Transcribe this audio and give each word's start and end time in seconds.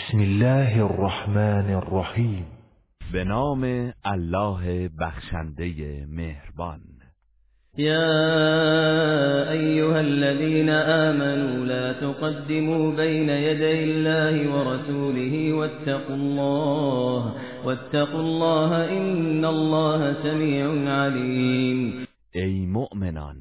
بسم 0.00 0.20
الله 0.20 0.84
الرحمن 0.84 1.74
الرحیم. 1.74 2.46
به 3.12 3.24
نام 3.24 3.92
الله 4.04 4.88
بخشنده 5.00 6.06
مهربان. 6.08 6.80
يا 7.78 9.50
أيها 9.50 10.00
الذين 10.00 10.68
آمنوا 10.68 11.66
لا 11.66 11.92
تقدموا 11.92 12.96
بين 12.96 13.28
يدي 13.28 13.84
الله 13.84 14.56
ورسوله 14.56 15.52
واتقوا 15.52 16.16
الله 16.16 17.34
واتقوا 17.64 18.20
الله 18.20 18.98
إن 18.98 19.44
الله 19.44 20.22
سميع 20.22 20.90
عليم 20.90 22.06
ای 22.34 22.66
مؤمنان 22.66 23.36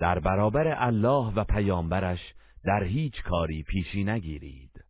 در 0.00 0.18
برابر 0.18 0.74
الله 0.78 1.32
و 1.36 1.44
پیامبرش 1.44 2.20
در 2.64 2.84
هیچ 2.84 3.22
کاری 3.22 3.62
پیشی 3.62 4.04
نگیرید. 4.04 4.85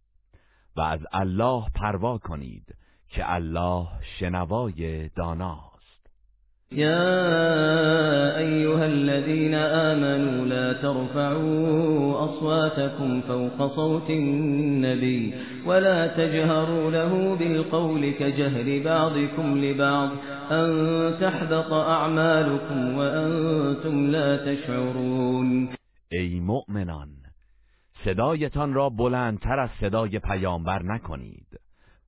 و 0.76 0.80
از 0.80 1.00
الله 1.12 1.64
پروا 1.74 2.18
کنید 2.18 2.74
که 3.08 3.34
الله 3.34 3.86
شنوای 4.18 5.08
داناست. 5.08 5.76
يا 6.72 8.38
أيها 8.38 8.84
الذين 8.84 9.54
آمنوا 9.54 10.46
لا 10.46 10.72
ترفعوا 10.72 12.24
أصواتكم 12.24 13.20
فوق 13.20 13.74
صوت 13.76 14.10
النبي 14.10 15.34
ولا 15.66 16.06
تجهروا 16.06 16.90
له 16.90 17.36
بالقول 17.36 18.10
كجهر 18.10 18.82
بعضكم 18.84 19.58
لبعض 19.58 20.10
أن 20.50 21.14
تحبط 21.20 21.72
أعمالكم 21.72 22.96
وأنتم 22.98 24.10
لا 24.10 24.36
تشعرون. 24.36 25.68
ای 26.12 26.40
مؤمنان 26.40 27.25
صدایتان 28.06 28.74
را 28.74 28.88
بلندتر 28.88 29.60
از 29.60 29.70
صدای 29.80 30.18
پیامبر 30.18 30.82
نکنید 30.82 31.60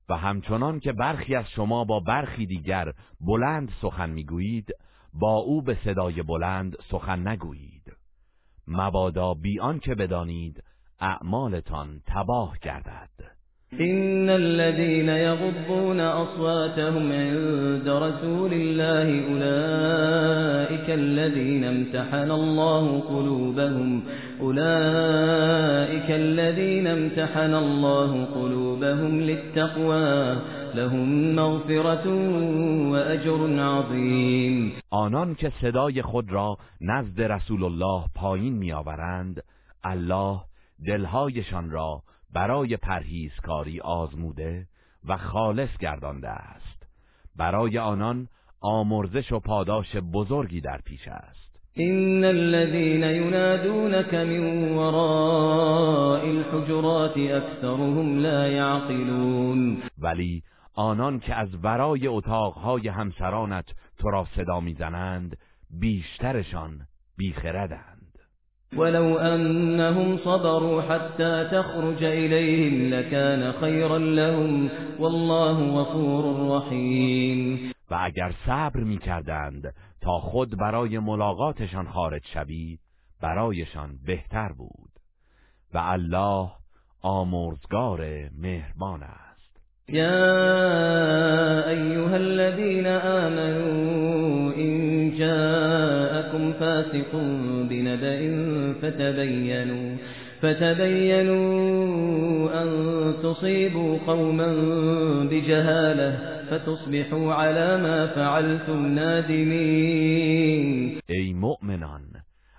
و 0.09 0.17
همچنان 0.17 0.79
که 0.79 0.93
برخی 0.93 1.35
از 1.35 1.49
شما 1.49 1.83
با 1.83 1.99
برخی 1.99 2.45
دیگر 2.45 2.93
بلند 3.21 3.71
سخن 3.81 4.09
می‌گویید 4.09 4.71
با 5.13 5.35
او 5.35 5.61
به 5.61 5.77
صدای 5.85 6.23
بلند 6.23 6.77
سخن 6.91 7.27
نگویید. 7.27 7.93
مبادا 8.67 9.33
بیان 9.33 9.79
که 9.79 9.95
بدانید 9.95 10.63
اعمالتان 10.99 12.01
تباه 12.07 12.57
گردد. 12.61 13.38
إن 13.73 14.29
الذين 14.29 15.09
يغضون 15.09 15.99
أصواتهم 15.99 17.11
عند 17.11 17.87
رسول 17.87 18.53
الله 18.53 19.07
أولئك 19.29 20.89
الذين 20.89 21.63
امتحن 21.63 22.31
الله 22.31 22.99
قلوبهم 22.99 24.03
أولئك 24.41 26.11
الذين 26.11 26.87
امتحن 26.87 27.53
الله 27.53 28.25
قلوبهم 28.25 29.21
للتقوى 29.21 30.35
لهم 30.75 31.35
مغفرة 31.35 32.07
وأجر 32.91 33.59
عظيم. 33.59 34.71
آنان 34.91 35.35
که 35.35 35.51
صدای 35.61 36.01
خود 36.01 36.31
را 36.31 36.57
نزد 36.81 37.21
رسول 37.21 37.63
الله 37.63 38.03
پایین 38.15 38.53
میآورند 38.53 39.43
الله 39.83 40.39
دلهایشان 40.87 41.71
را 41.71 42.01
برای 42.33 42.77
پرهیزکاری 42.77 43.79
آزموده 43.79 44.67
و 45.07 45.17
خالص 45.17 45.77
گردانده 45.77 46.29
است. 46.29 46.87
برای 47.35 47.77
آنان 47.77 48.27
آمرزش 48.61 49.31
و 49.31 49.39
پاداش 49.39 49.95
بزرگی 49.95 50.61
در 50.61 50.81
پیش 50.85 51.07
است. 51.07 51.49
إن 51.77 52.23
الذين 52.23 53.03
ينادونك 53.03 54.13
من 54.13 54.71
وراء 54.71 56.25
الحجرات 56.25 57.17
أكثرهم 57.17 58.17
لا 58.17 58.47
يعقلون. 58.47 59.81
ولی 59.97 60.43
آنان 60.75 61.19
که 61.19 61.35
از 61.35 61.49
ورای 61.63 62.07
اتاقهای 62.07 62.87
همسرانت 62.87 63.65
تو 63.97 64.09
را 64.09 64.27
صدا 64.35 64.59
می‌زنند 64.59 65.37
بیشترشان 65.69 66.81
بیخردند. 67.17 67.98
ولو 68.77 69.17
أنهم 69.17 70.17
صبروا 70.17 70.81
حتى 70.81 71.47
تخرج 71.51 72.03
إليهم 72.03 72.89
لكان 72.93 73.51
خيرا 73.51 73.97
لهم 73.97 74.69
والله 74.99 75.81
غفور 75.81 76.49
رحيم. 76.57 77.71
و 77.91 77.95
اگر 77.99 78.33
صبر 78.45 78.79
می‌کردند 78.79 79.73
تا 80.01 80.19
خود 80.19 80.57
برای 80.57 80.99
ملاقاتشان 80.99 81.87
خارج 81.87 82.21
شوی 82.33 82.77
برایشان 83.21 83.99
بهتر 84.05 84.51
بود. 84.51 84.91
و 85.73 85.77
الله 85.77 86.49
آمرزگار 87.01 88.29
مهربان 88.37 89.03
است. 89.03 89.28
يا 89.93 91.69
أيها 91.69 92.17
الذين 92.17 92.85
آمنوا 92.87 94.53
إن 94.55 95.11
جاءكم 95.17 96.53
فاسق 96.53 97.15
بنبأ 97.69 98.19
فتبينوا 98.81 99.97
فتبينوا 100.41 101.41
أن 102.61 102.69
تصيبوا 103.23 103.97
قوما 104.07 104.53
بجهالة 105.23 106.39
فتصبحوا 106.49 107.33
على 107.33 107.77
ما 107.77 108.07
فعلتم 108.07 108.85
نادمين. 108.85 110.49
ای 111.09 111.33
مؤمنان 111.33 112.01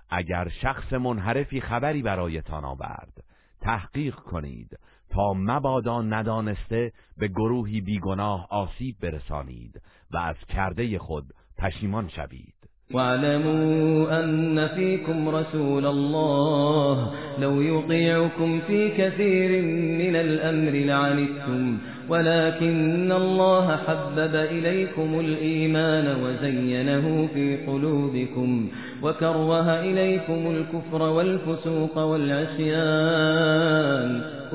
اگر 0.09 0.47
شخص 0.61 0.93
منحرفی 0.93 1.61
خبری 1.61 2.01
برایتان 2.01 2.65
آورد 2.65 3.23
تحقیق 3.61 4.15
کنید 4.15 4.77
تا 5.11 5.33
مبادا 5.33 6.01
ندانسته 6.01 6.91
به 7.17 7.27
گروهی 7.27 7.81
بیگناه 7.81 8.47
آسیب 8.49 8.95
برسانید 9.01 9.81
و 10.11 10.17
از 10.17 10.37
کرده 10.49 10.99
خود 10.99 11.25
پشیمان 11.57 12.09
شوید. 12.09 12.61
واعلموا 12.93 14.19
أن 14.19 14.67
فيكم 14.67 15.29
رسول 15.29 15.85
الله 15.85 17.11
لو 17.39 17.61
يطيعكم 17.61 18.59
في 18.67 18.89
كثير 18.89 19.61
من 20.01 20.15
الأمر 20.15 20.71
لعنتم 20.71 21.77
ولكن 22.09 23.11
الله 23.11 23.77
حبب 23.77 24.35
إليكم 24.35 25.19
الإيمان 25.19 26.23
وزينه 26.23 27.27
في 27.33 27.57
قلوبكم 27.67 28.69
وكره 29.03 29.79
إليكم 29.79 30.55
الكفر 30.55 31.01
والفسوق 31.01 31.97
والعصيان 31.97 33.71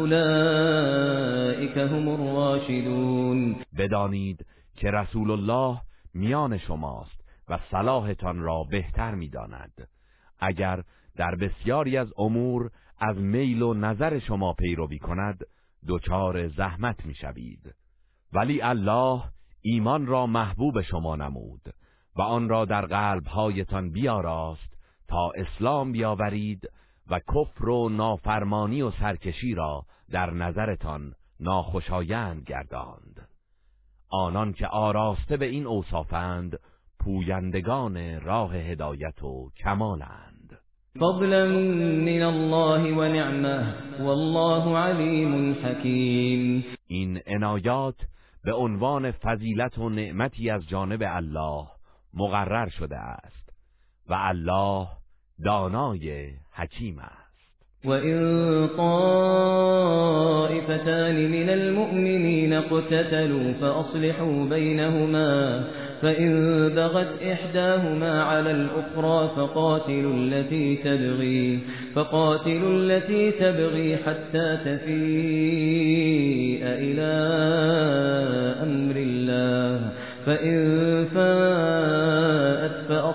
أولئك 0.07 1.79
هم 1.79 2.09
الراشدون. 2.09 3.57
بدانید 3.79 4.47
که 4.77 4.91
رسول 4.91 5.31
الله 5.31 5.81
میان 6.15 6.59
شماست 6.59 7.21
و 7.49 7.59
صلاحتان 7.71 8.39
را 8.39 8.65
بهتر 8.71 9.15
می‌داند. 9.15 9.89
اگر 10.39 10.83
در 11.17 11.35
بسیاری 11.35 11.97
از 11.97 12.09
امور 12.19 12.71
از 12.99 13.17
میل 13.17 13.63
و 13.63 13.75
نظر 13.75 14.19
شما 14.19 14.53
پیروی 14.53 14.99
کند 14.99 15.47
دچار 15.89 16.49
زحمت 16.49 17.07
می‌شوید. 17.07 17.75
ولی 18.33 18.63
الله 18.63 19.23
ایمان 19.63 20.07
را 20.07 20.27
محبوب 20.27 20.83
شما 20.83 21.17
نمود 21.17 21.63
و 22.17 22.23
آن 22.23 22.49
را 22.49 22.65
در 22.65 22.87
قلبهایتان 22.87 23.91
بیاراست 23.91 24.77
تا 25.09 25.31
اسلام 25.37 25.93
بیاورید 25.93 26.71
و 27.11 27.19
کفر 27.19 27.69
و 27.69 27.89
نافرمانی 27.89 28.83
و 28.83 28.91
سرکشی 28.91 29.55
را 29.55 29.87
در 30.11 30.31
نظرتان 30.31 31.15
ناخوشایند 31.41 32.45
گرداند. 32.45 33.29
آنان 34.11 34.53
که 34.53 34.67
آراسته 34.67 35.37
به 35.37 35.47
این 35.47 35.67
اوصافند 35.67 36.59
پویندگان 36.99 38.21
راه 38.21 38.55
هدایت 38.57 39.23
و 39.23 39.51
کمالند. 39.57 40.59
فضلا 40.97 41.47
من 41.47 42.23
الله 42.23 42.95
و 42.95 43.03
نعمه 43.03 43.75
والله 44.01 44.79
علیم 44.79 45.53
حکیم. 45.53 46.65
این 46.87 47.21
عنایات 47.27 47.97
به 48.45 48.53
عنوان 48.55 49.11
فضیلت 49.11 49.79
و 49.79 49.89
نعمتی 49.89 50.51
از 50.51 50.69
جانب 50.69 51.03
الله 51.07 51.67
مقرر 52.15 52.69
شده 52.69 52.97
است 52.97 53.53
و 54.09 54.15
الله 54.15 54.89
دانای 55.45 56.33
حکیم 56.53 56.99
است. 56.99 57.26
وإن 57.87 58.69
طائفتان 58.79 59.31
من 61.31 61.51
المؤمنين 61.51 62.53
اقتتلوا 62.53 63.53
فأصلحوا 63.61 64.45
بينهما 64.45 65.65
فإن 66.03 66.69
بغت 66.69 67.23
إحداهما 67.23 68.23
على 68.23 68.51
الأخرى 68.51 69.31
فقاتلوا 69.37 70.15
التي 70.15 70.77
تبغي 70.77 71.59
فقاتلوا 71.95 72.79
التي 72.79 73.31
تبغي 73.31 73.97
حتى 73.97 74.59
تفيء 74.65 76.61
إلى 76.63 77.13
أمر 78.63 78.97
الله 78.97 79.91
فإن 80.27 80.86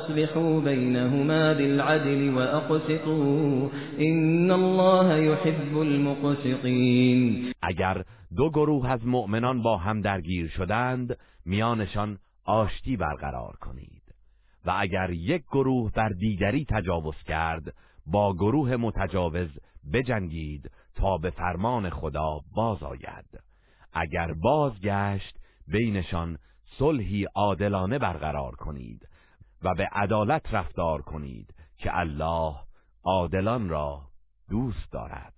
فاءت 0.01 0.11
فأصلحوا 0.11 0.59
بينهما 0.59 1.53
بالعدل 1.53 2.33
وأقسطوا 2.33 3.69
إن 3.99 4.51
الله 4.51 5.17
يحب 5.17 5.77
المقسطين. 5.77 7.53
اگر 7.61 8.03
دو 8.37 8.49
گروه 8.49 8.89
از 8.89 9.05
مؤمنان 9.05 9.61
با 9.61 9.77
هم 9.77 10.01
درگیر 10.01 10.47
شدند 10.47 11.17
میانشان 11.45 12.17
آشتی 12.45 12.97
برقرار 12.97 13.55
کنید. 13.61 14.01
و 14.65 14.73
اگر 14.79 15.09
یک 15.09 15.43
گروه 15.51 15.91
بر 15.91 16.09
دیگری 16.09 16.65
تجاوز 16.69 17.15
کرد 17.27 17.73
با 18.05 18.33
گروه 18.33 18.75
متجاوز 18.75 19.49
بجنگید 19.93 20.71
تا 20.95 21.17
به 21.17 21.29
فرمان 21.29 21.89
خدا 21.89 22.39
باز 22.55 22.83
آید 22.83 23.25
اگر 23.93 24.33
بازگشت 24.33 25.35
بینشان 25.67 26.37
صلحی 26.79 27.25
عادلانه 27.35 27.99
برقرار 27.99 28.55
کنید. 28.55 29.07
و 29.63 29.73
به 29.73 29.87
عدالت 29.91 30.53
رفتار 30.53 31.01
کنید 31.01 31.53
که 31.77 31.99
الله 31.99 32.55
عادلان 33.03 33.69
را 33.69 34.01
دوست 34.49 34.91
دارد. 34.91 35.33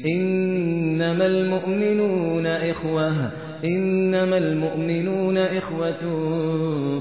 إنما 0.00 1.24
المؤمنون 1.24 2.46
إخوة 2.46 3.32
إنما 3.64 4.36
المؤمنون 4.36 5.38
إخوة 5.38 6.02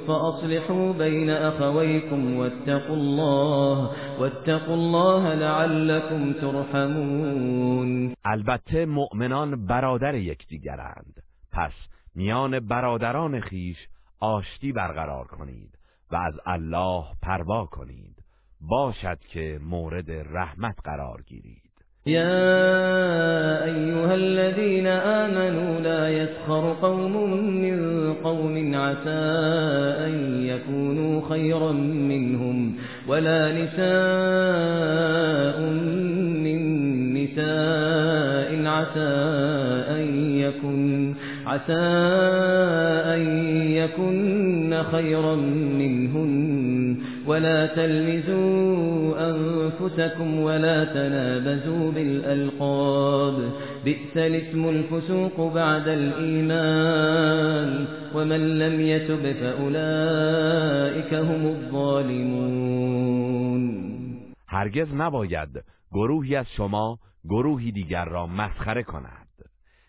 فأصلحوا 0.08 0.94
بين 0.94 1.30
أخويكم 1.30 2.36
واتقوا 2.38 2.96
الله 2.96 3.90
واتقوا 4.20 4.76
الله 4.76 5.34
لعلكم 5.34 6.34
ترحمون. 6.34 8.16
البته 8.26 8.86
مؤمنان 8.86 9.66
برادر 9.66 10.16
یکدیگرند. 10.16 11.24
پس 11.52 11.74
میان 12.16 12.60
برادران 12.60 13.40
خیش 13.40 13.78
آشتی 14.20 14.72
برقرار 14.72 15.28
کنید. 15.28 15.77
و 16.12 16.16
از 16.16 16.34
الله 16.46 17.04
پروا 17.22 17.66
کنید. 17.66 18.16
باشد 18.62 19.20
که 19.20 19.60
مورد 19.62 20.12
رحمت 20.12 20.76
قرار 20.84 21.22
گیرید. 21.22 21.68
يا 22.08 23.64
أيها 23.64 24.14
الذين 24.14 24.88
آمنوا 24.88 25.80
لا 25.80 26.10
يسخر 26.10 26.74
قوم 26.82 27.32
من 27.62 28.14
قوم 28.14 28.76
عسى 28.76 29.26
أن 30.08 30.44
يكونوا 30.44 31.30
خيرا 31.30 31.72
منهم 31.72 32.76
ولا 33.08 33.52
نساء 33.52 34.90
من 36.46 36.60
نساء 37.14 38.66
عسى 38.66 39.57
عسى 41.48 41.74
أن 43.16 43.22
يكن 43.72 44.84
خيرا 44.92 45.36
منهن. 45.80 46.98
ولا 47.28 47.66
تلمزوا 47.66 49.14
أنفسكم 49.30 50.40
ولا 50.40 50.86
تنابزوا 50.86 51.92
بالألقاب. 51.92 53.52
بئس 53.86 54.18
الاسم 54.18 54.70
الفسوق 54.70 55.54
بعد 55.54 55.88
الإيمان. 55.88 57.86
ومن 58.16 58.60
لم 58.60 58.82
يتب 58.82 59.32
فأولئك 59.32 61.14
هم 61.14 61.46
الظالمون. 61.46 62.58
هرگز 64.48 64.88
نباید 64.94 65.50
گروهی 65.92 66.36
از 66.36 66.46
شما 66.58 67.00
گروهی 67.30 67.72
دیگر 67.72 68.06
را 68.06 68.28
مسخره 68.28 68.84
کند. 68.84 69.27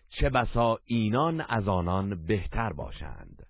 چه 0.09 0.29
بسا 0.29 0.79
اینان 0.85 1.41
از 1.49 1.67
آنان 1.67 2.25
بهتر 2.25 2.73
باشند. 2.73 3.45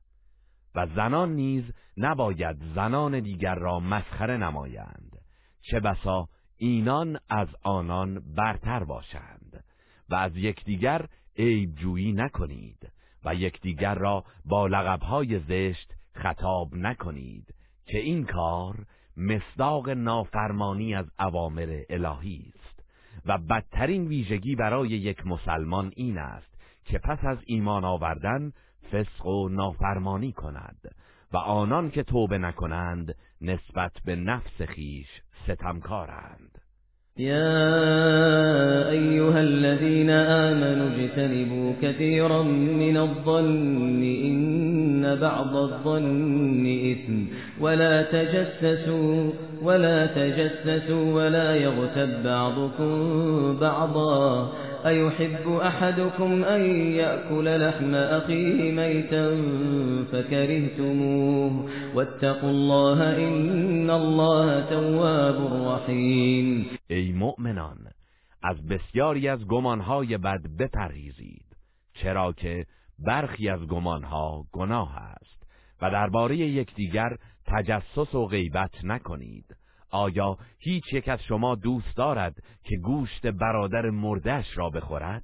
و 0.76 0.88
زنان 0.96 1.36
نیز 1.36 1.64
نباید 1.98 2.58
زنان 2.76 3.20
دیگر 3.20 3.56
را 3.56 3.80
مسخره 3.80 4.38
نمایند. 4.38 5.22
چه 5.62 5.80
بسا 5.80 6.28
اینان 6.58 7.20
از 7.30 7.48
آنان 7.64 8.36
برتر 8.36 8.84
باشند. 8.84 9.64
و 10.10 10.16
از 10.16 10.38
یکدیگر 10.38 11.06
عیب 11.38 11.76
جویی 11.76 12.12
نکنید 12.12 12.92
و 13.26 13.36
یکدیگر 13.36 13.96
را 13.96 14.24
با 14.46 14.68
لقبهای 14.68 15.40
زشت 15.40 15.94
خطاب 16.14 16.76
نکنید 16.76 17.56
که 17.86 18.00
این 18.00 18.26
کار 18.26 18.86
مصداق 19.18 19.90
نافرمانی 19.90 20.96
از 20.96 21.06
اوامر 21.20 21.84
الهی 21.90 22.54
است. 22.56 22.80
و 23.26 23.38
بدترین 23.38 24.08
ویژگی 24.08 24.56
برای 24.56 24.90
یک 24.90 25.28
مسلمان 25.28 25.92
این 25.96 26.18
است 26.18 26.49
که 26.90 27.00
پس 27.00 27.26
از 27.26 27.38
ایمان 27.46 27.86
آوردن 27.86 28.52
فسق 28.92 29.26
و 29.26 29.50
نافرمانی 29.50 30.32
کند 30.32 30.96
و 31.34 31.38
آنان 31.38 31.92
که 31.92 32.04
توبه 32.04 32.38
نکنند 32.38 33.16
نسبت 33.42 33.92
به 34.06 34.16
نفس 34.16 34.62
خیش 34.62 35.08
ستمکارند. 35.44 36.52
يا 37.18 38.90
أيها 38.90 39.40
الذين 39.40 40.10
آمنوا 40.10 40.90
اجتنبوا 40.96 41.74
كثيرا 41.82 42.44
من 42.44 42.98
الظن 42.98 44.04
إن 44.04 45.16
بعض 45.16 45.56
الظن 45.56 46.66
إثم 46.92 47.26
ولا 47.64 48.04
تجسسوا 48.04 49.32
ولا 49.62 50.06
تجسسوا 50.06 51.14
ولا 51.14 51.56
يغتب 51.56 52.24
بعضكم 52.24 52.94
بعضا 53.60 54.50
أيحب 54.86 55.52
أحدكم 55.52 56.44
أن 56.44 56.62
يأكل 56.92 57.68
لحم 57.68 57.96
أخيه 57.96 58.72
ميتا 58.72 59.26
فكرهتموه 60.12 61.70
واتقوا 61.96 62.50
الله 62.50 63.18
إن 63.18 63.90
الله 63.90 64.70
تواب 64.70 65.40
رحيم. 65.68 66.66
ای 66.90 67.12
مؤمنان 67.12 67.78
از 68.44 68.68
بسیاری 68.68 69.28
از 69.28 69.46
گمانهای 69.46 70.18
بد 70.18 70.42
بپرهیزید 70.60 71.46
چرا 71.94 72.34
که 72.34 72.66
برخی 73.00 73.50
از 73.50 73.68
گمانها 73.68 74.46
گناه 74.52 74.98
است 74.98 75.44
و 75.82 75.92
درباره 75.92 76.38
یکدیگر 76.38 77.18
تجسس 77.46 78.16
و 78.16 78.26
غیبت 78.26 78.86
نکنید. 78.86 79.59
آیا 79.90 80.38
هیچ 80.60 80.94
یک 80.94 81.08
از 81.08 81.24
شما 81.24 81.56
دوست 81.56 81.96
دارد 81.98 82.44
که 82.64 82.78
گوشت 82.78 83.28
برادر 83.28 83.90
مردش 83.90 84.58
را 84.58 84.70
بخورد؟ 84.70 85.24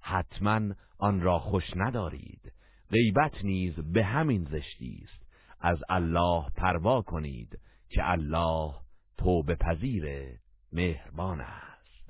حتما 0.00 0.60
آن 0.98 1.20
را 1.20 1.38
خوش 1.38 1.64
ندارید. 1.76 2.52
غیبت 2.90 3.44
نیز 3.44 3.74
به 3.92 4.04
همین 4.04 4.44
زشتی 4.44 5.00
است. 5.04 5.28
از 5.60 5.78
الله 5.88 6.44
پروا 6.56 7.02
کنید 7.02 7.58
که 7.90 8.10
الله 8.10 8.74
توبه 9.18 9.54
پذیر 9.54 10.06
مهربان 10.72 11.40
است. 11.40 11.67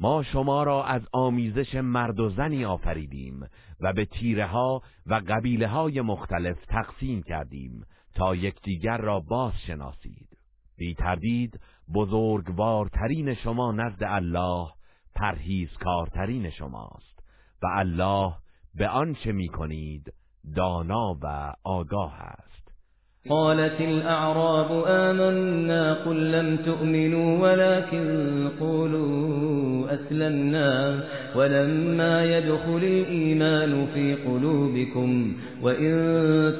ما 0.00 0.22
شما 0.22 0.62
را 0.62 0.84
از 0.84 1.02
آمیزش 1.12 1.74
مرد 1.74 2.20
و 2.20 2.30
زنی 2.30 2.64
آفریدیم 2.64 3.46
و 3.80 3.92
به 3.92 4.04
تیره 4.04 4.46
ها 4.46 4.82
و 5.06 5.14
قبیله 5.28 5.68
های 5.68 6.00
مختلف 6.00 6.66
تقسیم 6.66 7.22
کردیم 7.22 7.86
تا 8.14 8.34
یکدیگر 8.34 8.96
را 8.96 9.20
باز 9.20 9.52
شناسید 9.66 10.28
بی 10.76 10.94
تردید 10.94 11.60
بزرگوارترین 11.94 13.34
شما 13.34 13.72
نزد 13.72 14.04
الله 14.04 14.68
پرهیزکارترین 15.14 16.50
شماست 16.50 17.18
و 17.62 17.66
الله 17.72 18.32
به 18.74 18.88
آنچه 18.88 19.32
می 19.32 19.48
کنید 19.48 20.12
دانا 20.56 21.18
و 21.22 21.54
آگاه 21.64 22.14
است. 22.20 22.50
قالت 23.28 23.80
الأعراب 23.80 24.72
آمنا 24.72 25.94
قل 25.94 26.16
لم 26.16 26.56
تؤمنوا 26.56 27.38
ولكن 27.42 28.48
قولوا 28.60 29.49
أسلمنا 29.94 31.02
ولما 31.36 32.24
يدخل 32.24 32.76
الإيمان 32.76 33.86
في 33.86 34.14
قلوبكم 34.14 35.36
وإن 35.62 35.92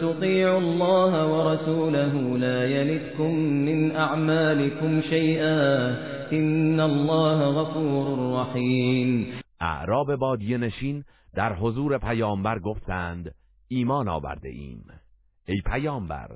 تطيعوا 0.01 0.59
الله 0.59 1.13
ورسوله 1.33 2.39
لا 2.39 2.65
يلتكم 2.65 3.35
من 3.35 3.97
أعمالكم 3.97 5.01
شيئا 5.01 5.91
إن 6.33 6.81
الله 6.81 7.39
غفور 7.61 8.33
رحيم. 8.41 9.27
اعراب 9.61 10.15
بادیه 10.15 10.57
نشین 10.57 11.05
در 11.35 11.55
حضور 11.55 11.99
پیامبر 11.99 12.59
گفتند 12.59 13.35
ایمان 13.69 14.09
آورده 14.09 14.49
ایم. 14.49 14.85
ای 15.49 15.61
پیامبر 15.67 16.29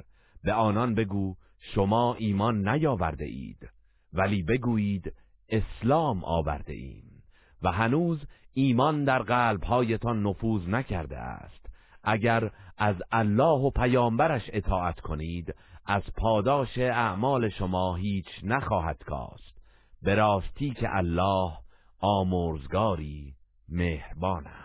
به 0.44 0.52
آنان 0.52 0.94
بگو 0.94 1.34
شما 1.74 2.14
ایمان 2.18 2.68
نیاورده 2.68 3.24
اید 3.24 3.68
ولی 4.12 4.42
بگویید 4.42 5.12
اسلام 5.48 6.24
آورده 6.24 6.72
ایم 6.72 7.22
و 7.62 7.72
هنوز 7.72 8.26
ایمان 8.54 9.04
در 9.04 9.18
قلبهایتان 9.18 10.22
نفوذ 10.22 10.68
نکرده 10.68 11.18
است. 11.18 11.66
اگر 12.04 12.50
از 12.78 12.96
الله 13.12 13.60
و 13.60 13.70
پیامبرش 13.70 14.42
اطاعت 14.52 15.00
کنید 15.00 15.54
از 15.86 16.02
پاداش 16.16 16.78
اعمال 16.78 17.48
شما 17.48 17.94
هیچ 17.94 18.26
نخواهد 18.42 19.04
کاست. 19.04 19.54
به 20.02 20.14
راستی 20.14 20.70
که 20.70 20.96
الله 20.96 21.52
آمرزگاری 22.00 23.34
مهربان 23.68 24.46
است. 24.46 24.63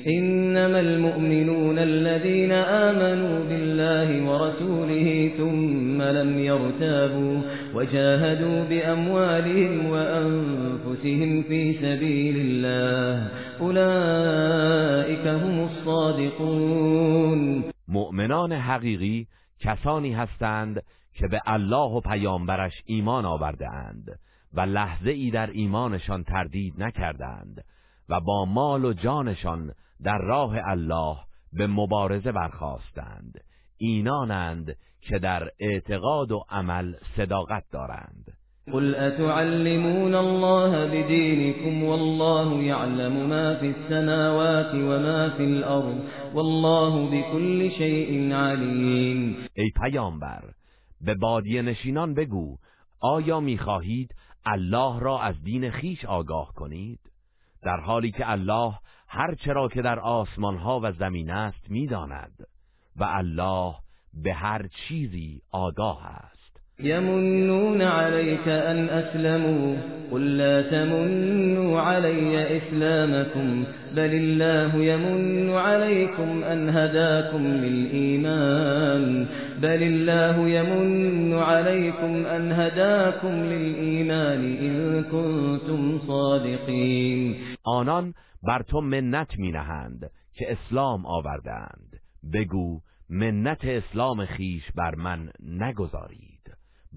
إنما 0.00 0.80
المؤمنون 0.80 1.78
الذين 1.78 2.52
آمنوا 2.52 3.44
بالله 3.44 4.30
ورسوله 4.30 5.30
ثم 5.36 6.02
لم 6.02 6.38
يرتابوا 6.38 7.40
وجاهدوا 7.74 8.64
بأموالهم 8.64 9.86
وأنفسهم 9.86 11.42
في 11.42 11.74
سبيل 11.74 12.36
الله 12.36 13.30
أولئك 13.60 15.26
هم 15.26 15.68
الصادقون. 15.68 17.64
مؤمنان 17.88 18.52
حقیقی 18.52 19.26
کسانی 19.60 20.12
هستند 20.12 20.82
که 21.14 21.28
به 21.28 21.40
الله 21.46 21.90
و 21.90 22.00
پیامبرش 22.00 22.82
ایمان 22.86 23.24
آورده 23.24 23.70
اند 23.70 24.18
و 24.54 24.60
لحظه 24.60 25.10
ای 25.10 25.30
در 25.30 25.50
ایمانشان 25.50 26.24
تردید 26.24 26.74
نکردند. 26.78 27.64
و 28.12 28.20
با 28.20 28.44
مال 28.44 28.84
و 28.84 28.92
جانشان 28.92 29.72
در 30.04 30.18
راه 30.18 30.56
الله 30.64 31.16
به 31.52 31.66
مبارزه 31.66 32.32
برخواستند 32.32 33.40
اینانند 33.78 34.76
که 35.00 35.18
در 35.18 35.50
اعتقاد 35.60 36.32
و 36.32 36.44
عمل 36.48 36.94
صداقت 37.16 37.64
دارند. 37.72 38.36
قل 38.72 38.94
اتعلمون 38.94 40.14
الله 40.14 40.86
بدينكم 40.86 41.84
والله 41.84 42.62
يعلم 42.62 43.28
ما 43.28 43.54
في 43.54 43.66
السماوات 43.66 44.74
وما 44.74 45.30
في 45.36 45.44
الارض 45.44 46.00
والله 46.34 47.06
بكل 47.06 47.70
شيء 47.70 48.32
عليم 48.32 49.36
ای 49.54 49.70
پیامبر 49.82 50.42
به 51.00 51.14
بادیه 51.14 51.62
نشینان 51.62 52.14
بگو 52.14 52.56
آیا 53.00 53.40
می‌خواهید 53.40 54.14
الله 54.46 55.00
را 55.00 55.20
از 55.20 55.42
دین 55.44 55.70
خیش 55.70 56.04
آگاه 56.04 56.52
کنید؟ 56.54 57.11
در 57.62 57.80
حالی 57.80 58.12
که 58.12 58.30
الله 58.30 58.78
هر 59.08 59.34
چرا 59.34 59.68
که 59.68 59.82
در 59.82 59.98
آسمان 59.98 60.56
ها 60.56 60.80
و 60.82 60.92
زمین 60.92 61.30
است 61.30 61.70
می‌داند 61.70 62.46
و 62.96 63.04
الله 63.04 63.74
به 64.14 64.34
هر 64.34 64.68
چیزی 64.68 65.42
آگاه 65.50 66.06
است. 66.06 66.41
يمنون 66.82 67.82
عليك 67.82 68.48
أن 68.48 68.88
أسلموا 68.88 69.76
قل 70.10 70.36
لا 70.36 70.62
تمنوا 70.62 71.80
علي 71.80 72.56
إسلامكم 72.56 73.64
بل 73.96 74.14
الله 74.14 74.76
يمن 74.76 75.50
عليكم 75.50 76.44
أن 76.44 76.70
هداكم 76.70 77.46
للإيمان 77.46 79.26
بل 79.62 79.82
الله 79.82 80.48
يمن 80.48 81.34
عليكم 81.34 82.26
أن 82.26 82.52
آنان 87.66 88.12
بر 88.42 88.62
تو 88.62 88.80
منت 88.80 89.38
می 89.38 89.50
نهند 89.52 90.10
که 90.34 90.52
اسلام 90.52 91.06
آوردند 91.06 92.00
بگو 92.32 92.80
منت 93.10 93.64
اسلام 93.64 94.26
خیش 94.26 94.62
بر 94.76 94.94
من 94.94 95.28
نگذارید. 95.40 96.31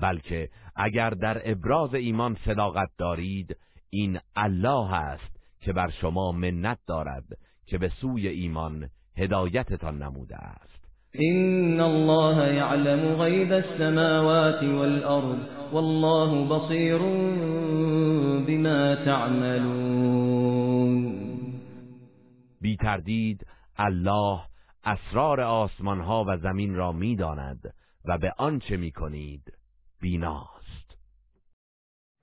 بلکه 0.01 0.49
اگر 0.75 1.09
در 1.09 1.41
ابراز 1.51 1.93
ایمان 1.95 2.37
صداقت 2.45 2.89
دارید 2.97 3.57
این 3.89 4.19
الله 4.35 4.93
است 4.93 5.35
که 5.61 5.73
بر 5.73 5.89
شما 5.89 6.31
منت 6.31 6.77
دارد 6.87 7.23
که 7.65 7.77
به 7.77 7.89
سوی 7.89 8.27
ایمان 8.27 8.89
هدایتتان 9.17 10.03
نموده 10.03 10.35
است. 10.35 10.85
إن 11.19 11.79
الله 11.79 12.53
يعلم 12.53 13.15
غيب 13.21 13.51
السماوات 13.51 14.63
والأرض 14.63 15.37
والله 15.73 16.45
بصير 16.45 16.97
بما 18.47 18.95
تعملون. 18.95 20.55
بی 22.61 22.75
تردید 22.75 23.47
الله 23.77 24.39
اسرار 24.83 25.41
آسمان 25.41 26.01
ها 26.01 26.25
و 26.27 26.37
زمین 26.37 26.75
را 26.75 26.91
می‌داند 26.91 27.73
و 28.05 28.17
به 28.17 28.33
آنچه 28.37 28.77
می 28.77 28.91
کنید 28.91 29.43
بیناست. 29.99 30.97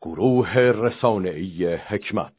گروه 0.03 0.59
رسانه‌ای 0.59 1.75
حکمت. 1.75 2.31